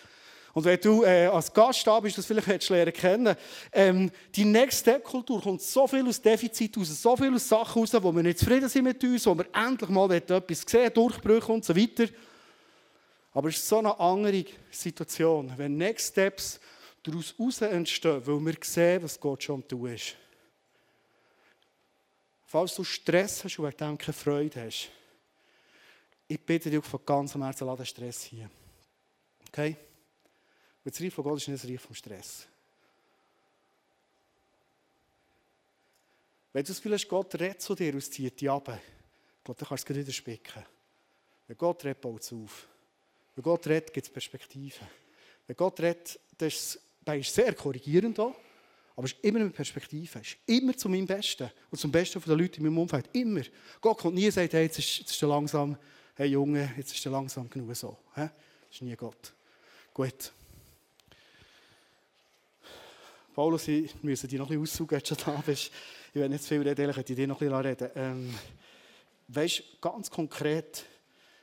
[0.57, 3.35] und wenn du äh, als Gast da bist, das vielleicht lernen kennen,
[3.71, 7.79] ähm, die Next Step Kultur kommt so viel aus Defizit raus, so viel aus Sachen
[7.79, 11.51] raus, wo wir nicht zufrieden sind mit uns, wo wir endlich mal etwas sehen, Durchbrüche
[11.51, 12.05] und so weiter.
[13.33, 16.59] Aber es ist so eine andere Situation, wenn Next Steps
[17.07, 20.15] daraus heraus entstehen, weil wir sehen, was Gott schon am ist.
[22.45, 24.89] Falls du Stress hast und wegen dem keine Freude hast,
[26.27, 28.49] ich bitte dich von ganzem Herzen, lass den Stress hier.
[29.47, 29.77] Okay?
[30.83, 32.47] Und das Reich von Gott ist nicht das Reich vom Stress.
[36.53, 39.87] Wenn du das Gefühl hast, Gott redet zu dir und zieht dich ab, dann kannst
[39.87, 40.65] du es wieder spicken.
[41.47, 42.67] Wenn Gott redet, baut es auf.
[43.35, 44.87] Wenn Gott redet, gibt es Perspektiven.
[45.45, 46.86] Wenn Gott redet, dann ist es
[47.23, 48.35] sehr korrigierend auch,
[48.97, 50.19] aber es ist immer eine Perspektive.
[50.19, 53.07] Es ist immer zu meinem Besten und zum Besten der Leute in meinem Umfeld.
[53.13, 53.43] Immer.
[53.79, 55.77] Gott kommt nie und sagt, hey, jetzt ist, jetzt ist er langsam,
[56.15, 57.95] hey Junge, jetzt ist er langsam genug so.
[58.15, 58.31] Das
[58.71, 59.33] ist nie Gott.
[59.93, 60.31] Gut.
[63.35, 65.71] Paulus, ich müssen dich noch ein bisschen aussaugen, schon da bist.
[66.09, 67.91] Ich will nicht zu viel reden, ich dir noch ein bisschen reden.
[67.93, 68.35] Ähm,
[69.27, 70.85] weißt du, ganz konkret,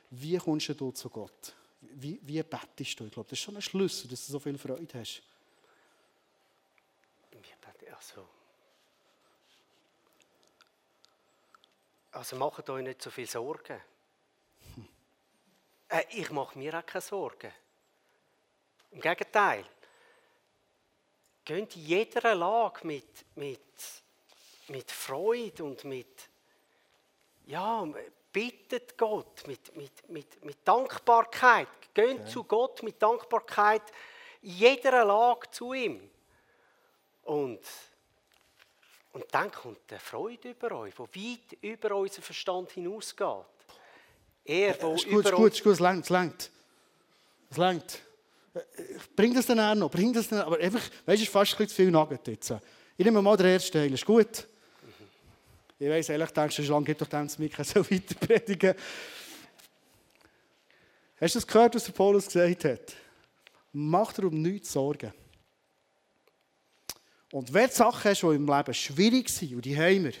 [0.09, 1.55] wie kommst du zu Gott?
[1.79, 3.05] Wie, wie bettest du?
[3.05, 5.21] Ich glaube, das ist schon ein Schlüssel, dass du so viel Freude hast.
[8.11, 8.27] Also,
[12.15, 13.81] also macht euch nicht so viel Sorgen.
[15.89, 17.51] Äh, ich mache mir auch keine Sorgen.
[18.91, 19.65] Im Gegenteil.
[21.43, 23.59] Geht in jeder Lage mit, mit,
[24.69, 26.29] mit Freude und mit,
[27.45, 27.85] ja,
[28.31, 31.93] bittet Gott mit, mit, mit, mit Dankbarkeit.
[31.93, 32.29] Geht okay.
[32.29, 33.83] zu Gott mit Dankbarkeit
[34.41, 36.09] in jeder Lage zu ihm.
[37.23, 37.61] Und,
[39.15, 43.45] und dann kommt eine Freude über euch, die weit über unseren Verstand hinausgeht.
[44.43, 46.51] Er, wo ist gut, ist gut, ist gut, es längt, es längt.
[47.49, 48.01] Es längt.
[49.15, 51.53] Bring das dann auch noch, bring das dann, aber einfach, weißt du, es ist fast
[51.53, 52.53] ein bisschen zu viel Nugget jetzt.
[52.97, 54.47] Ich nehme mal den ersten Teil, ist gut?
[55.79, 58.75] Ich weiss, ehrlich, denkst du, lange gibt doch dem Mika so weiter predigen.
[61.21, 62.93] Hast du das gehört, was der Paulus gesagt hat?
[63.71, 65.13] Mach dir um nichts Sorgen.
[67.35, 70.13] Und wenn du Sachen hast, die im Leben schwierig sind, und die haben wir,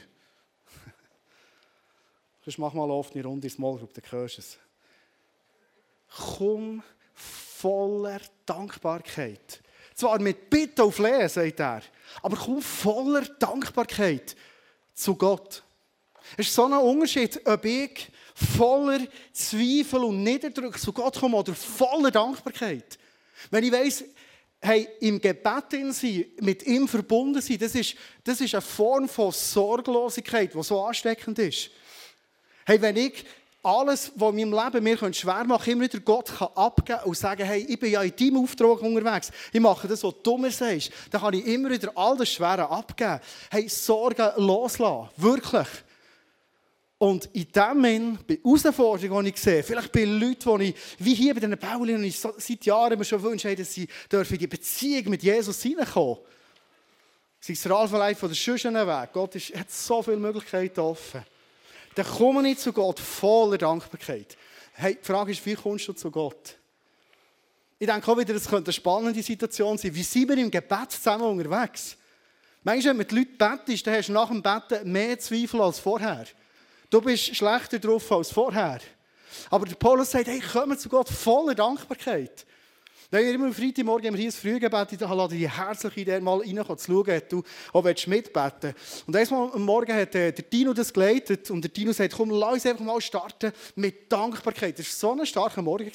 [2.43, 4.57] Sonst mach mal oft eine Runde Small Group, dann hörst du es.
[6.13, 9.61] Komm voller Dankbarkeit.
[9.93, 11.83] Zwar mit Bitte auf Flehen, sagt er,
[12.21, 14.35] aber komm voller Dankbarkeit
[14.93, 15.63] zu Gott.
[16.35, 21.55] Es ist so ein Unterschied, ob ich voller Zweifel und Niederdruck zu Gott komme oder
[21.55, 22.99] voller Dankbarkeit.
[23.49, 24.03] Wenn ich weiss,
[24.61, 29.31] hey, im Gebet sein, mit ihm verbunden sein, das ist, das ist eine Form von
[29.31, 31.69] Sorglosigkeit, die so ansteckend ist.
[32.65, 33.25] Hey, wenn ich
[33.65, 37.45] alles, was in meinem Leben mir schwer macht, immer wieder Gott kann abgeben und sagen,
[37.45, 40.91] hey, ich bin ja in deinem Auftrag unterwegs, ich mache das, was du mir sagst,
[41.09, 43.19] dann kann ich immer wieder all das Schwere abgeben.
[43.49, 45.67] Hey, Sorgen loslassen, wirklich.
[46.97, 51.13] Und in dem Sinn, bei Herausforderungen, die ich sehe, vielleicht bei Leuten, die ich, wie
[51.13, 54.47] hier bei diesen Bauern, die ich seit Jahren mir schon wünsche, dass sie in die
[54.47, 56.17] Beziehung mit Jesus hineinkommen.
[57.41, 59.13] Sei es der Alpha-Life oder der Weg.
[59.13, 61.23] Gott ist, hat so viele Möglichkeiten offen
[61.95, 64.37] dann komme ich zu Gott voller Dankbarkeit.
[64.73, 66.57] Hey, die Frage ist, wie kommst du zu Gott?
[67.79, 69.95] Ich denke auch wieder, das könnte eine spannende Situation sein.
[69.95, 71.97] Wie sind wir im Gebet zusammen unterwegs?
[72.63, 75.79] Manchmal, wenn man die Leute betest, dann hast du nach dem Beten mehr Zweifel als
[75.79, 76.25] vorher.
[76.95, 78.79] Du bist schlechter drauf als vorher.
[79.49, 82.45] Aber der Paulus sagt, hey, komm zu Gott voller Dankbarkeit.
[83.11, 86.39] Wir immer am Freitagmorgen haben wir hier ein Frühgebet, ich lade dich herzlich in mal
[86.39, 88.73] rein zu schauen, ob du auch mitbeten
[89.05, 92.31] Und einmal am Morgen hat äh, der Dino das geleitet und der Dino sagt, komm,
[92.31, 94.79] lass uns einfach mal starten mit Dankbarkeit.
[94.79, 95.91] Das war so ein starker Morgen.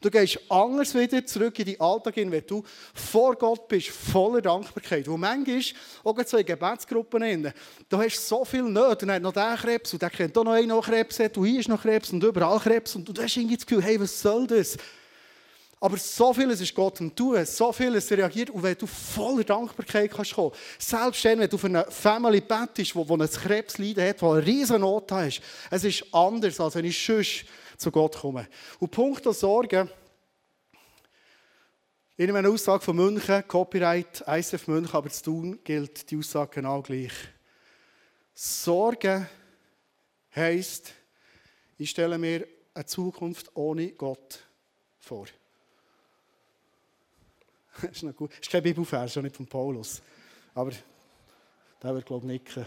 [0.00, 2.62] Du gehst anders wieder zurück in deinen Alltag hin, wenn du
[2.94, 5.08] vor Gott bist, voller Dankbarkeit.
[5.08, 5.60] Wo manchmal,
[6.04, 7.52] auch so in Gebetsgruppen, drin,
[7.88, 9.06] da hast du so viel Nöte.
[9.06, 11.58] Dann hat noch der Krebs und der kennt auch noch einen, der Krebs und hier
[11.58, 12.94] ist noch Krebs und überall Krebs.
[12.94, 14.78] Und du hast irgendwie das Gefühl, hey, was soll das?
[15.84, 18.48] Aber so vieles ist Gott am Tun, so vieles reagiert.
[18.48, 22.96] Und wenn du voller Dankbarkeit kannst kommen, selbst dann, wenn du für eine Family bettest,
[22.96, 26.86] wo, wo ein Krebsleiden hat, wo eine riesen Not hast, es ist anders, als wenn
[26.86, 27.44] ich sonst
[27.76, 28.48] zu Gott komme.
[28.80, 29.90] Und Punkt der Sorge,
[32.16, 36.80] in einer Aussage von München, Copyright, ISF München, aber zu tun gilt die Aussage genau
[36.80, 37.12] gleich.
[38.32, 39.28] Sorge
[40.34, 40.94] heisst,
[41.76, 44.38] ich stelle mir eine Zukunft ohne Gott
[44.98, 45.26] vor.
[47.80, 48.30] Das ist noch gut.
[48.30, 50.00] Das ist kein Bibelvers, schon nicht von Paulus.
[50.54, 50.72] Aber
[51.82, 52.66] der wird, glaube ich, nicken.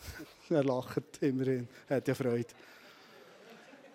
[0.50, 1.68] er lacht immerhin.
[1.88, 2.48] Er hat ja Freude.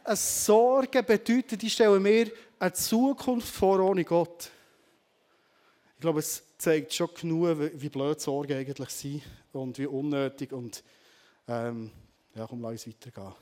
[0.03, 4.49] Eine Sorge bedeutet, ich stelle mir eine Zukunft vor ohne Gott.
[5.95, 9.21] Ich glaube, es zeigt schon genug, wie blöd Sorgen eigentlich sind
[9.53, 10.51] und wie unnötig.
[10.51, 10.83] Und
[11.47, 11.91] ähm,
[12.33, 13.33] ja, komm, lass uns weitergehen.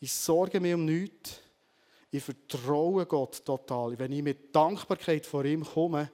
[0.00, 1.40] Ich sorge mir um nichts.
[2.10, 3.98] Ich vertraue Gott total.
[3.98, 6.10] Wenn ich mit Dankbarkeit vor ihm komme,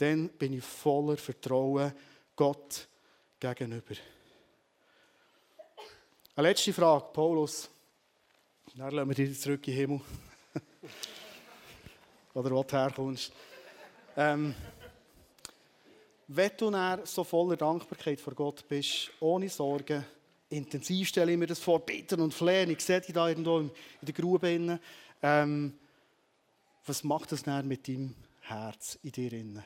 [0.00, 1.92] dann bin ich voller Vertrauen
[2.34, 2.88] Gott
[3.38, 3.94] gegenüber.
[6.36, 7.68] Eine letzte Frage, Paulus.
[8.76, 10.00] Dann lassen wir dich zurück in den Himmel.
[12.34, 13.32] Oder wo du herkommst.
[14.16, 14.54] Ähm,
[16.28, 20.06] wenn du dann so voller Dankbarkeit vor Gott bist, ohne Sorgen,
[20.48, 23.70] intensiv stelle ich mir das vor, bitten und flehen, ich sehe dich da irgendwo in
[24.00, 24.78] der Grube.
[25.22, 25.78] Ähm,
[26.86, 29.64] was macht das dann mit deinem Herz in dir?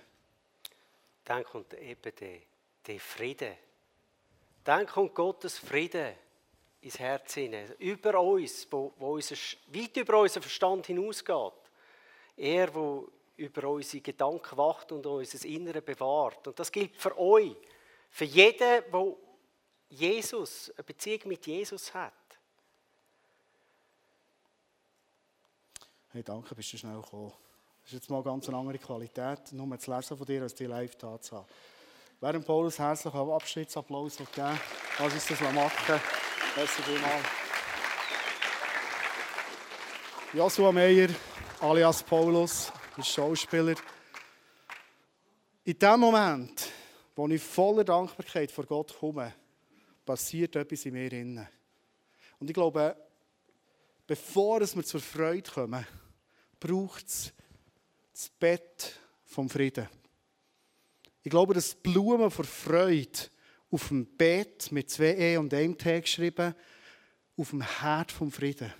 [1.24, 2.38] Dann kommt eben der,
[2.86, 3.56] der Friede.
[4.62, 6.16] Dann kommt Gottes Friede
[6.80, 9.36] ins Herz hinein, über uns, wo, wo unser,
[9.68, 11.52] weit über unseren Verstand hinausgeht.
[12.36, 13.04] Er, der
[13.36, 16.46] über unsere Gedanken wacht und unser Innere bewahrt.
[16.46, 17.56] Und das gilt für euch,
[18.10, 19.16] für jeden, der
[19.88, 22.12] Jesus, eine Beziehung mit Jesus hat.
[26.10, 27.32] Hey, danke, bist du schnell gekommen.
[27.84, 30.64] Das ist jetzt mal ganz eine andere Qualität, nur zu lesen von dir, als die
[30.64, 31.46] live da zu haben.
[32.18, 34.58] Während Paulus herzlichen Abschnittsapplaus geben,
[34.98, 36.00] lass uns das machen.
[36.56, 37.26] Merci vielmals.
[40.32, 41.10] Joshua Meyer,
[41.60, 43.74] alias Paulus, ist Schauspieler.
[45.64, 46.70] In dem Moment,
[47.14, 49.34] wo ich voller Dankbarkeit vor Gott komme,
[50.06, 51.46] passiert etwas in mir innen.
[52.40, 52.96] Und ich glaube,
[54.06, 55.86] bevor wir zur Freude kommen,
[56.58, 57.34] braucht es
[58.14, 59.88] das Bett vom Frieden.
[61.22, 63.18] Ich glaube, dass Blumen vor Freude
[63.70, 66.54] auf dem Bett mit zwei E und einem T geschrieben,
[67.36, 68.72] auf dem Herd vom Frieden.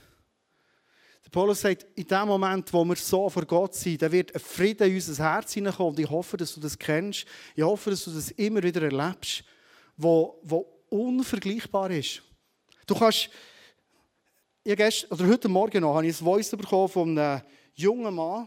[1.25, 4.41] Der Paulus sagt, in dem Moment, wo wir so vor Gott sind, da wird ein
[4.41, 5.95] Frieden in unser Herz hineinkommen.
[5.95, 7.27] Und ich hoffe, dass du das kennst.
[7.57, 9.43] Ich hoffe, dass du das immer wieder erlebst,
[9.97, 12.23] wo, wo unvergleichbar ist.
[12.87, 13.31] Du kannst,
[14.63, 17.43] ich gestern, oder heute Morgen noch, habe ich ein Voice bekommen von einem
[17.75, 18.47] jungen Mann.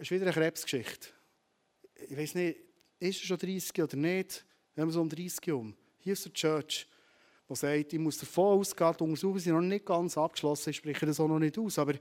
[0.00, 1.08] Ist wieder eine Krebsgeschichte.
[2.08, 2.58] Ich weiß nicht,
[2.98, 4.46] ist er schon 30 oder nicht?
[4.74, 5.76] Wir haben so um 30 um.
[5.98, 6.86] Hier ist der Church
[7.50, 11.04] der sagt, ich muss davon ausgehen, die Untersuchungen sind noch nicht ganz abgeschlossen, ich spreche
[11.04, 12.00] das auch noch nicht aus, aber ich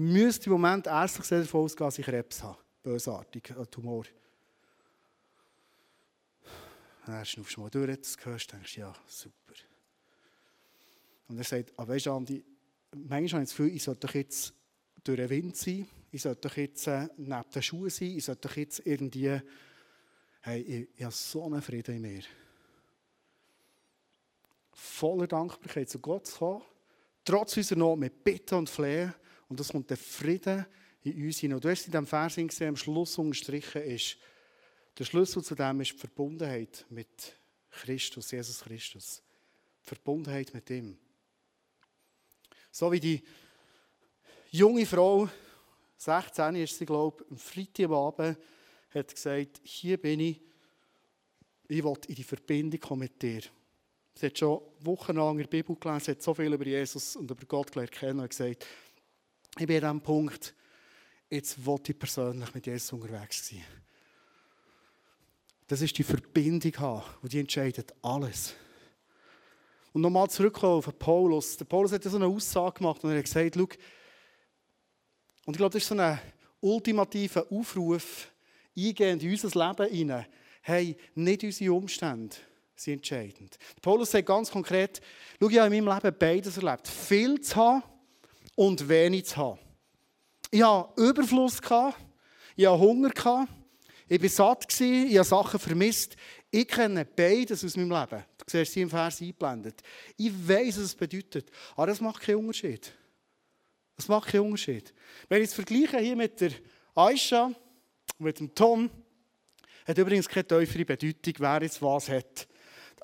[0.00, 2.58] müsste im Moment erstlich davon ausgehen, dass ich Krebs habe.
[2.82, 4.04] Bösartig, ein Tumor.
[7.06, 9.54] Dann schnaufst du mal durch, das hörst, denkst ja, super.
[11.28, 12.44] Und er sagt, ah, weißt du, Andi,
[12.94, 14.52] manchmal habe ich das Gefühl, ich sollte doch jetzt
[15.02, 18.48] durch den Wind sein, ich sollte doch jetzt äh, neben den Schuhen sein, ich sollte
[18.48, 19.40] doch jetzt irgendwie,
[20.40, 22.22] hey, ich, ich habe so einen Frieden in mir
[24.80, 26.62] voller Dankbarkeit zu Gott zu kommen,
[27.24, 29.14] trotz unserer Not mit Bitten und Flehen.
[29.48, 30.64] Und das kommt der Frieden
[31.02, 31.56] in uns hinein.
[31.56, 34.16] Und du hast in diesem Vers gesehen, am Schluss unterstrichen ist,
[34.98, 37.36] der Schlüssel zu dem ist die Verbundenheit mit
[37.70, 39.22] Christus, Jesus Christus.
[39.82, 40.98] Die Verbundenheit mit ihm.
[42.70, 43.22] So wie die
[44.50, 45.28] junge Frau,
[46.00, 48.38] 16 ist sie, glaube ich, am Freitag am Abend,
[48.94, 50.40] hat gesagt, hier bin ich,
[51.68, 53.42] ich will in die Verbindung mit dir.
[54.14, 57.30] Sie hat schon wochenlang in der Bibel gelesen, sie hat so viel über Jesus und
[57.30, 58.66] über Gott gelernt kennen und gesagt,
[59.58, 60.54] ich bin an diesem Punkt,
[61.28, 63.64] jetzt will ich persönlich mit Jesus unterwegs sein.
[65.66, 68.54] Das ist die Verbindung haben die entscheidet alles.
[69.92, 71.58] Und nochmal zurückkommen auf Paulus.
[71.58, 73.68] Der Paulus hat so eine Aussage gemacht und er hat gesagt, schau,
[75.46, 76.18] und ich glaube, das ist so ein
[76.60, 78.28] ultimativer Aufruf,
[78.76, 80.26] eingehend in unser Leben hinein.
[80.62, 82.36] Hey, nicht unsere Umstände
[82.76, 83.58] sind entscheidend.
[83.80, 85.00] Paulus sagt ganz konkret,
[85.40, 86.88] schau, ich habe in meinem Leben beides erlebt.
[86.88, 87.82] Viel zu haben
[88.54, 89.58] und wenig zu haben.
[90.50, 93.10] Ich hatte Überfluss, ich hatte Hunger,
[94.08, 96.16] ich war satt, ich habe Sachen vermisst.
[96.50, 98.24] Ich kenne beides aus meinem Leben.
[98.38, 99.82] Du siehst sie im Vers eingeblendet.
[100.16, 101.48] Ich weiß, was es bedeutet.
[101.76, 102.92] Aber das macht keinen Unterschied.
[104.00, 104.94] Das macht keinen Unterschied.
[105.28, 106.52] Wenn ich es vergleiche hier mit der
[106.94, 107.56] Aisha und
[108.20, 108.88] mit dem Tom,
[109.86, 112.48] hat übrigens keine tiefere Bedeutung, wer jetzt was hat.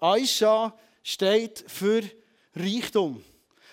[0.00, 2.02] Aisha steht für
[2.54, 3.22] Reichtum.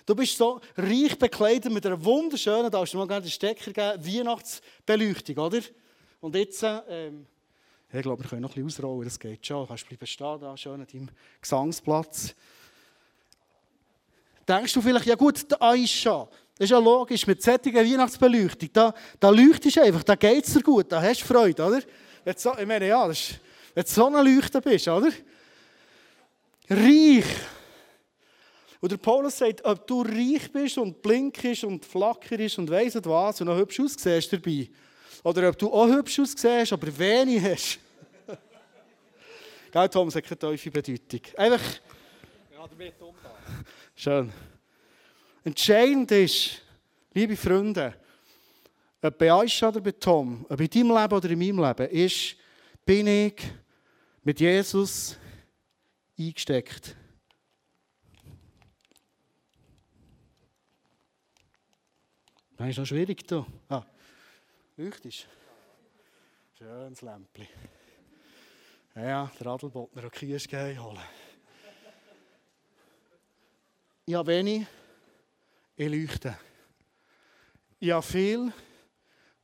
[0.05, 3.71] Du bist so reich bekleidet mit einer wunderschönen, da hast du mal gerne den Stecker
[3.71, 5.61] gegeben, Weihnachtsbeleuchtung, oder?
[6.19, 7.25] Und jetzt, ähm,
[7.93, 9.61] ich glaube, wir können noch ein bisschen ausrollen, das geht schon.
[9.61, 11.09] Du kannst bleiben stehen, da schön an deinem
[11.39, 12.35] Gesangsplatz.
[14.45, 16.27] Denkst du vielleicht, ja gut, der Aisha,
[16.63, 20.53] das ist ja logisch, mit solcher Weihnachtsbeleuchtung, da, da leuchtest du einfach, da geht es
[20.53, 21.81] dir gut, da hast du Freude, oder?
[22.23, 23.39] Wenn so, ich meine, ja, das ist,
[23.73, 25.09] wenn du so ein Leuchten bist, oder?
[26.69, 27.25] Reich.
[28.79, 33.41] Und der Paulus sagt, ob du reich bist und blinkst und flackerst und weiss was
[33.41, 34.69] und noch hübsch aussiehst dabei.
[35.21, 37.79] Oder ob du auch hübsch aussiehst, aber wenig hast.
[39.69, 41.21] Gell, Thomas hat keine tiefe Bedeutung.
[41.35, 41.61] Einfach...
[42.53, 43.65] Ja, damit umgehen.
[43.97, 44.31] Schön.
[45.43, 46.61] Entscheidend ist,
[47.13, 47.93] liebe Freunde,
[49.01, 52.37] ob bei Aisha oder bei Tom, ob in deinem Leben oder in meinem Leben, ist,
[52.85, 53.43] bin ich
[54.23, 55.17] mit Jesus
[56.17, 56.95] eingesteckt.
[62.55, 63.45] Das ist noch schwierig hier.
[63.67, 63.83] Ah,
[64.77, 65.27] leuchtest.
[66.57, 67.47] Schönes Lämpchen.
[68.95, 70.99] Ja, ja, der Adelbottner und Kies holen.
[74.09, 74.65] Habe wenig,
[75.83, 76.37] ich leuchte.
[77.79, 78.53] Ich habe viel,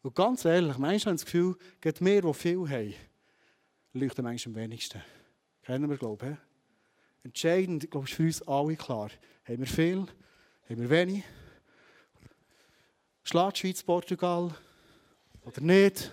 [0.01, 2.93] und ganz ehrlich, manchmal habe ich das Gefühl, geht mehr, die viel haben,
[3.93, 5.01] leuchten manchmal am wenigsten.
[5.63, 7.25] Kennen wir, glaube ich.
[7.25, 9.11] Entscheidend, glaube ich, ist für uns alle klar.
[9.43, 10.05] Haben wir viel,
[10.69, 11.23] haben wir wenig?
[13.23, 14.55] Schlägt Schweiz Portugal
[15.41, 16.11] oder nicht?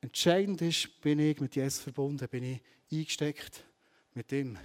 [0.00, 2.60] Entscheidend ist, bin ich mit Jesus verbunden, bin ich
[2.92, 3.64] eingesteckt
[4.12, 4.58] mit ihm.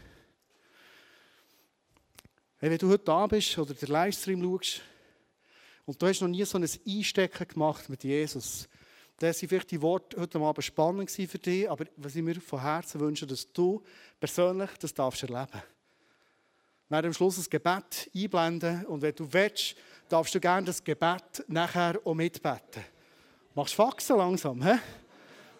[2.61, 4.81] Hey, wenn du heute da bist oder den Livestream schaust
[5.85, 8.67] und du hast noch nie so ein Einstecken gemacht mit Jesus,
[9.17, 12.61] dann sind vielleicht die Worte heute Abend spannend für dich, aber was ich mir von
[12.61, 13.81] Herzen wünsche, dass du
[14.19, 15.63] persönlich das darfst erleben.
[16.89, 19.75] Werden am Schluss ein Gebet einblenden und wenn du willst,
[20.09, 22.83] darfst du gerne das Gebet nachher auch mitbeten.
[23.55, 24.79] Machst du Faxen langsam, hä?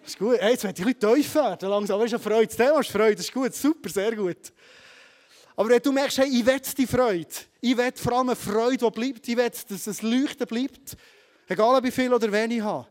[0.02, 0.38] Das ist gut.
[0.38, 1.98] Hey, jetzt werde ich ein bisschen tief werden langsam.
[1.98, 2.54] Das ist eine Freude.
[2.54, 3.16] Das ist Freude.
[3.16, 3.54] Das ist gut.
[3.54, 4.52] Super, sehr gut.
[5.60, 7.28] Aber wenn du merkst, hey, ich will die Freude.
[7.60, 9.28] Ich will vor allem eine Freude, die bleibt.
[9.28, 10.96] Ich will, dass es Leuchten bleibt.
[11.50, 12.88] Egal, ich viel oder wenig habe.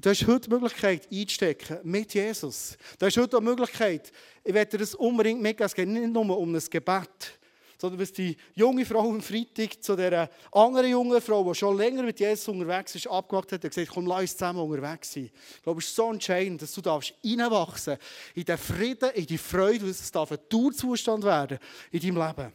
[0.00, 2.76] Du hast heute die Möglichkeit einzustecken mit Jesus.
[3.00, 4.12] Du hast heute die Möglichkeit,
[4.44, 7.40] ich werde dir das unbedingt mitgeben, es geht nicht nur um ein Gebet
[7.82, 12.04] sondern was die junge Frau am Freitag zu der anderen jungen Frau, die schon länger
[12.04, 15.32] mit Jesus unterwegs ist, abgemacht hat, hat gesagt, komm, lass uns zusammen unterwegs sein.
[15.56, 17.98] Ich glaube, es ist so entscheidend, dass du darfst reinwachsen
[18.36, 21.58] in den Frieden, in die Freude, dass es ein Dauerzustand werden
[21.90, 22.52] in deinem Leben.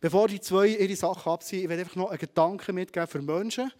[0.00, 3.72] Bevor die zwei ihre Sachen abziehen, ich werde einfach noch einen Gedanken mitgeben für Menschen,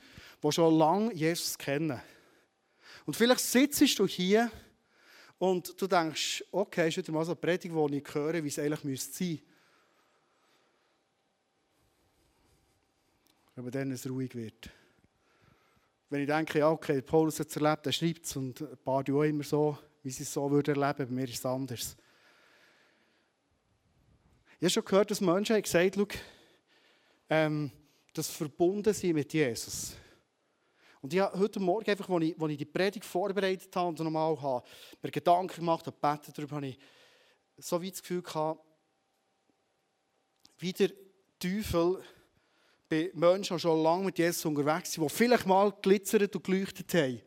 [0.42, 2.00] die schon lange Jesus kennen.
[3.07, 4.50] Und vielleicht sitzt du hier
[5.38, 8.59] und du denkst, okay, ist wieder mal so eine Predigt, die ich höre, wie es
[8.59, 9.48] eigentlich sein müsste.
[13.58, 14.70] Aber dann es ruhig wird.
[16.10, 19.02] Wenn ich denke, ja, okay, Paulus hat es erlebt, er schreibt es und ein paar
[19.02, 21.96] auch immer so, wie sie es so würden erleben, bei mir ist es anders.
[24.58, 26.08] Ich habe schon gehört, dass Menschen haben gesagt haben,
[27.28, 27.70] ähm,
[28.14, 29.96] das Verbundensein mit Jesus.
[31.00, 33.98] Und ich habe heute Morgen, einfach, als, ich, als ich die Predigt vorbereitet habe und
[33.98, 34.66] nochmal habe,
[35.02, 36.78] mir Gedanken gemacht habe, gebetet darüber, habe ich
[37.58, 38.64] so wie das Gefühl gehabt,
[40.58, 40.90] wie der
[41.38, 42.02] Teufel
[42.88, 46.92] bei Menschen, die schon lange mit Jesus unterwegs sind, die vielleicht mal glitzert und geleuchtet
[46.94, 47.20] haben.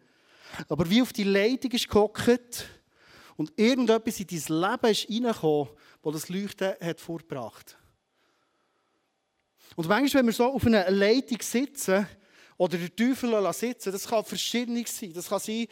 [0.68, 2.68] Aber wie auf die Leitung ist gehockt
[3.38, 5.70] und irgendetwas in dein Leben ist reingekommen,
[6.04, 7.78] das das Leuchten hat vorgebracht.
[9.76, 12.06] Und manchmal, wenn wir so auf einer Leitung sitzen
[12.58, 15.14] oder der Teufel sitzen, das kann verschieden sein.
[15.14, 15.68] Das kann sein,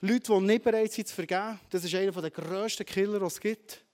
[0.00, 1.58] Leute, die nicht bereit sind zu vergeben.
[1.70, 3.84] Das ist einer der grössten Killer, die es gibt.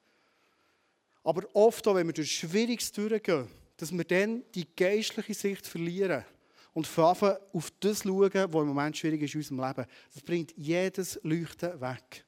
[1.22, 6.24] Aber oft auch, wenn wir durch Schwieriges durchgehen, dass wir dann die geistliche Sicht verlieren
[6.72, 9.86] und anfangen auf das schauen, was im Moment schwierig ist in unserem Leben.
[10.12, 12.24] Das bringt jedes Leuchten weg.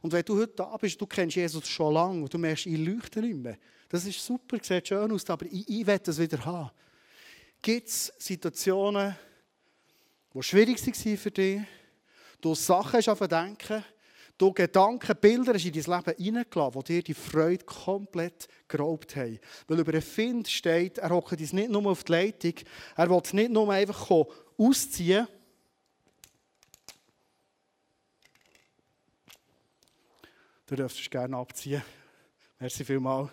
[0.00, 2.78] Und wenn du heute da bist, du kennst Jesus schon lange und du merkst, ich
[2.78, 3.58] leuchte nicht mehr.
[3.88, 6.70] Das ist super, sieht schön aus, aber ich, ich will das wieder haben.
[7.60, 9.14] Gibt es Situationen,
[10.34, 11.60] die schwierig waren für dich?
[12.40, 13.84] Du Sachen hast denken,
[14.42, 19.38] du Gedanken, Bilder hast in dein Leben hineingelassen, die dir die Freude komplett geraubt haben.
[19.68, 22.54] Weil über einen Find steht, er hockt uns nicht nur auf die Leitung,
[22.96, 24.10] er will nicht nur einfach
[24.58, 25.28] ausziehen.
[30.66, 31.82] Du dürftest es gerne abziehen.
[32.58, 33.30] Merci vielmals.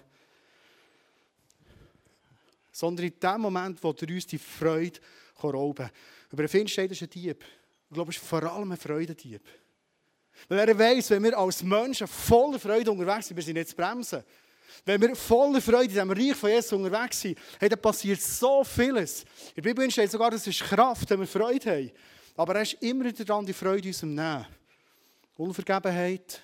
[2.71, 4.99] Sondern in dem Moment, wo er uns die Freude
[5.41, 5.91] rauben kann.
[6.31, 7.43] Über einen Find steht, ist ein Dieb.
[7.89, 9.41] Ich glaube, es ist vor allem ein Freudendieb.
[10.47, 13.75] Weil er weiss, wenn wir als Menschen voller Freude unterwegs sind, wir sind nicht zu
[13.75, 14.23] bremsen.
[14.85, 18.63] Wenn wir voller Freude in diesem Reich von Jesus unterwegs sind, hey, dann passiert so
[18.63, 19.23] vieles.
[19.55, 21.91] In der Bibel steht sogar, das ist Kraft, wenn wir Freude haben.
[22.35, 24.45] Aber er ist immer dran, die Freude uns Nehmen.
[25.35, 26.41] Unvergebenheit,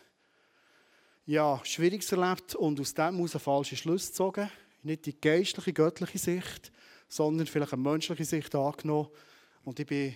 [1.25, 4.49] ja, Schwieriges erlebt und aus dem muss ein falscher Schluss gezogen.
[4.83, 6.71] Nicht die geistliche, göttliche Sicht,
[7.07, 9.09] sondern vielleicht eine menschliche Sicht angenommen.
[9.63, 10.15] Und ich bin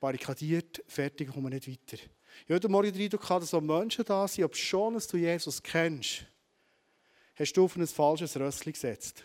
[0.00, 2.02] barrikadiert, fertig, komme nicht weiter.
[2.46, 5.62] Ich heute Morgen den Eindruck dass so Menschen da sind, ob schon dass du Jesus
[5.62, 6.24] kennst,
[7.34, 9.22] hast du auf ein falsches Rössli gesetzt.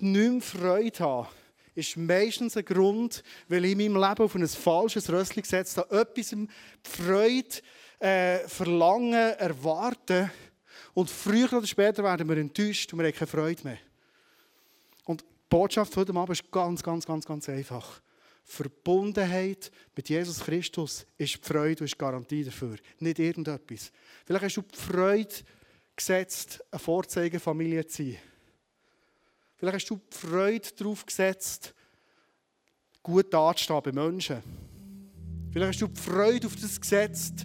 [0.00, 1.28] Nicht mehr Freude haben
[1.74, 6.00] ist meistens ein Grund, weil ich in meinem Leben auf ein falsches Rössli gesetzt habe,
[6.00, 6.34] etwas
[6.82, 7.62] Freude
[8.00, 10.30] äh, verlangen, erwarten
[10.94, 13.78] und früher oder später werden wir enttäuscht und wir haben keine Freude mehr.
[15.04, 18.00] Und die Botschaft heute Abend ist ganz, ganz, ganz, ganz einfach.
[18.50, 22.76] Verbundenheit mit Jesus Christus ist die Freude und ist die Garantie dafür.
[22.98, 23.92] Nicht irgendetwas.
[24.24, 25.34] Vielleicht hast du die Freude
[25.94, 28.16] gesetzt, eine Vorzeigefamilie zu sein.
[29.58, 31.74] Vielleicht hast du die Freude darauf gesetzt,
[33.02, 34.42] gut dazustehen bei Menschen.
[35.52, 37.44] Vielleicht hast du die Freude auf das gesetzt,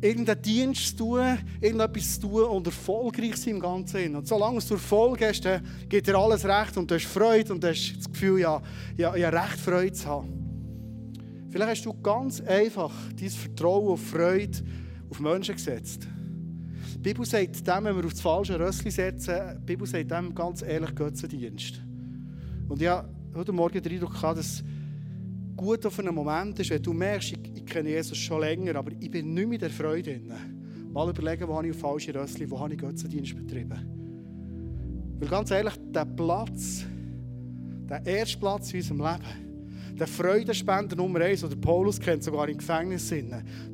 [0.00, 4.16] irgendeinen Dienst zu tun, irgendetwas zu tun und erfolgreich sein im Ganzen.
[4.16, 7.62] Und solange du Erfolg hast, dann geht dir alles recht und du hast Freude und
[7.62, 8.62] du hast das Gefühl, ja,
[8.96, 10.40] ja, ja recht Freude zu haben.
[11.50, 14.58] Vielleicht hast du ganz einfach dein Vertrauen und Freude
[15.10, 16.06] auf Menschen gesetzt.
[16.94, 20.34] Die Bibel sagt dem, wenn wir auf das falsche Rössli setzen, die Bibel sagt dem
[20.34, 21.80] ganz ehrlich Götzendienst.
[22.68, 24.62] Und ja, heute Morgen den Eindruck dass
[25.60, 28.92] gut auf einen Moment ist, wenn du merkst, ich, ich kenne Jesus schon länger, aber
[28.98, 30.32] ich bin nicht mehr der Freude drin.
[30.90, 33.78] Mal überlegen, wo habe ich auf falsche Rössli, wo habe ich Götzendienst betrieben.
[35.18, 36.86] Weil ganz ehrlich, der Platz,
[37.90, 42.56] der erste Platz in unserem Leben, der Freudenspender Nummer eins, oder Paulus kennt sogar im
[42.56, 43.12] Gefängnis,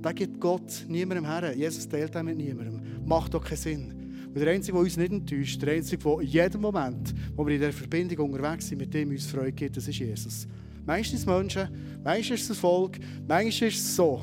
[0.02, 1.54] da gibt Gott niemandem her.
[1.56, 2.80] Jesus teilt den mit niemandem.
[3.06, 3.92] Macht doch keinen Sinn.
[4.26, 7.54] Und der Einzige, der uns nicht enttäuscht, der Einzige, der in jedem Moment, wo wir
[7.54, 10.48] in dieser Verbindung unterwegs sind, mit dem uns Freude gibt, das ist Jesus.
[10.86, 11.68] Meistens Menschen,
[12.04, 14.22] meistens ist es Volk, manchmal ist es so.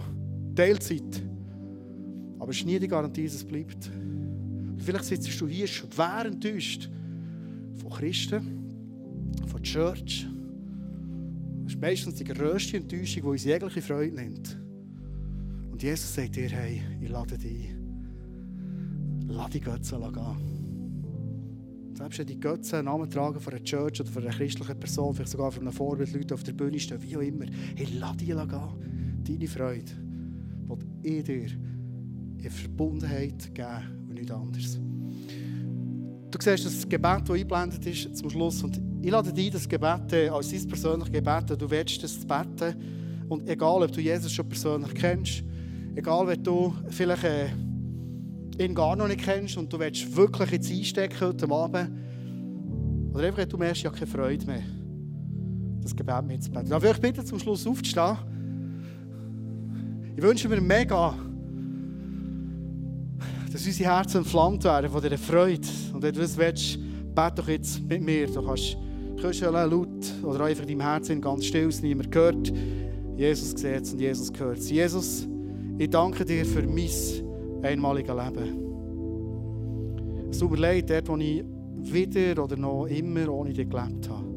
[0.56, 1.22] Teilzeit.
[2.40, 3.90] Aber es ist nie die Garantie, dass es bleibt.
[4.78, 6.90] Vielleicht sitzt du hier schwer enttäuscht
[7.76, 10.28] von Christen, von der Church.
[11.64, 14.58] Das ist meistens die grösste Enttäuschung, die uns jegliche Freude nimmt.
[15.72, 19.26] Und Jesus sagt dir, hey, ich lade dich ein.
[19.28, 20.53] Lass die Götze gehen.
[22.04, 25.14] Selbst wenn die Götze einen Namen tragen von einer Church oder von einer christlichen Person,
[25.14, 27.46] vielleicht sogar von einem Vorbild, Leute auf der Bühne stehen, wie auch immer.
[27.78, 28.38] Hey, lass die gehen.
[28.38, 29.92] Deine Freude
[30.68, 31.46] will ich dir
[32.44, 34.82] in Verbundenheit geben und nicht anders.
[36.30, 38.62] Du siehst das Gebet, das eingeblendet ist zum Schluss.
[38.64, 42.76] Und ich lade dich das Gebet äh, als dein persönliches Gebet, du willst das beten.
[43.30, 45.42] Und egal, ob du Jesus schon persönlich kennst,
[45.96, 47.24] egal, ob du vielleicht...
[47.24, 47.63] Äh,
[48.60, 51.92] ihn gar noch nicht kennst und du willst wirklich jetzt einstecken heute Abend,
[53.14, 54.64] oder einfach, du merkst, ja keine Freude mehr,
[55.82, 56.70] das Gebet mitzubeten.
[56.70, 58.18] Darf ich euch bitten, zum Schluss aufzustehen?
[60.16, 61.16] Ich wünsche mir mega,
[63.52, 65.68] dass unsere Herzen entflammt werden von dieser Freude.
[65.94, 66.80] Und wenn du das willst,
[67.14, 68.28] bete doch jetzt mit mir.
[68.28, 68.78] Du kannst
[69.22, 71.84] kuscheln, laut oder einfach in deinem Herzen ganz still sein.
[71.84, 72.52] Niemand hört.
[73.16, 75.28] Jesus sieht und Jesus hört Jesus,
[75.78, 76.90] ich danke dir für mein
[77.64, 78.74] einmaligen Leben.
[80.30, 81.44] Es tut dort, wo ich
[81.80, 84.34] wieder oder noch immer ohne dich gelebt habe.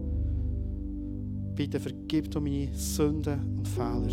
[1.55, 4.09] Bitte vergib du meine Sünden und Fehler.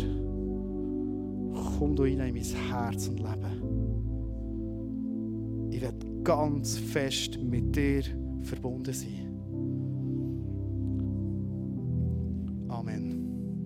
[1.78, 3.62] Komm du rein in mein Herz und Leben.
[5.70, 8.02] Ich werde ganz fest mit dir
[8.42, 9.23] verbunden sein.